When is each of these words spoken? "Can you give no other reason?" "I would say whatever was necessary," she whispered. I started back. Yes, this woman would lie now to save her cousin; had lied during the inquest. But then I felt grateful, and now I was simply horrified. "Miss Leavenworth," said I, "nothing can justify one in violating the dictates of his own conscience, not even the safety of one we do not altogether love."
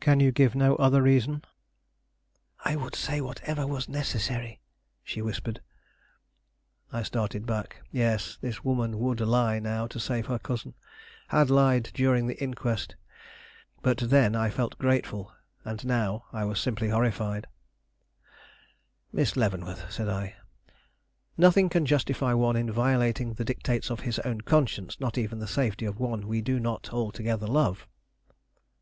"Can 0.00 0.20
you 0.20 0.32
give 0.32 0.54
no 0.54 0.76
other 0.76 1.00
reason?" 1.00 1.46
"I 2.62 2.76
would 2.76 2.94
say 2.94 3.22
whatever 3.22 3.66
was 3.66 3.88
necessary," 3.88 4.60
she 5.02 5.22
whispered. 5.22 5.62
I 6.92 7.02
started 7.02 7.46
back. 7.46 7.76
Yes, 7.90 8.36
this 8.42 8.62
woman 8.62 8.98
would 8.98 9.18
lie 9.20 9.60
now 9.60 9.86
to 9.86 9.98
save 9.98 10.26
her 10.26 10.38
cousin; 10.38 10.74
had 11.28 11.48
lied 11.48 11.90
during 11.94 12.26
the 12.26 12.38
inquest. 12.38 12.96
But 13.80 13.96
then 13.96 14.36
I 14.36 14.50
felt 14.50 14.76
grateful, 14.76 15.32
and 15.64 15.82
now 15.86 16.24
I 16.34 16.44
was 16.44 16.60
simply 16.60 16.90
horrified. 16.90 17.46
"Miss 19.10 19.36
Leavenworth," 19.36 19.90
said 19.90 20.06
I, 20.10 20.36
"nothing 21.38 21.70
can 21.70 21.86
justify 21.86 22.34
one 22.34 22.56
in 22.56 22.70
violating 22.70 23.32
the 23.32 23.44
dictates 23.46 23.88
of 23.90 24.00
his 24.00 24.18
own 24.18 24.42
conscience, 24.42 25.00
not 25.00 25.16
even 25.16 25.38
the 25.38 25.46
safety 25.48 25.86
of 25.86 25.98
one 25.98 26.28
we 26.28 26.42
do 26.42 26.60
not 26.60 26.92
altogether 26.92 27.46
love." 27.46 27.86